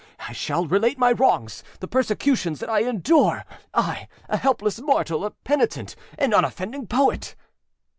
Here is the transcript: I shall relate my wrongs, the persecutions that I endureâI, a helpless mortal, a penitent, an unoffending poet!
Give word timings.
I 0.27 0.33
shall 0.33 0.65
relate 0.65 0.97
my 0.97 1.11
wrongs, 1.11 1.63
the 1.79 1.87
persecutions 1.87 2.59
that 2.59 2.71
I 2.71 2.81
endureâI, 2.81 3.43
a 4.29 4.37
helpless 4.37 4.81
mortal, 4.81 5.23
a 5.23 5.29
penitent, 5.29 5.95
an 6.17 6.33
unoffending 6.33 6.87
poet! 6.87 7.35